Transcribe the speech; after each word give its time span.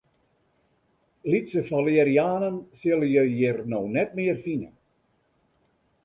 Lytse 1.33 1.61
falerianen 1.67 2.57
sille 2.83 3.09
je 3.11 3.25
hjir 3.33 3.59
no 3.75 3.81
net 3.97 4.17
mear 4.21 4.41
fine. 4.47 4.71